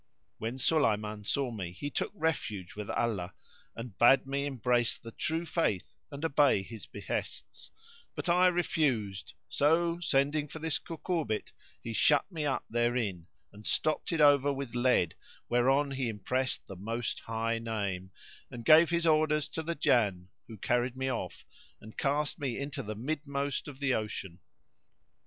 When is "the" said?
4.97-5.11, 16.65-16.75, 19.61-19.75, 22.81-22.95, 23.79-23.93